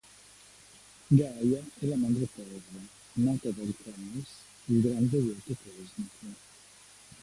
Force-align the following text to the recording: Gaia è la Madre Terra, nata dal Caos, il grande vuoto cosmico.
Gaia 1.11 1.61
è 1.77 1.85
la 1.85 1.95
Madre 1.95 2.27
Terra, 2.33 2.57
nata 3.13 3.51
dal 3.51 3.71
Caos, 3.83 4.29
il 4.65 4.81
grande 4.81 5.19
vuoto 5.19 5.55
cosmico. 5.63 6.39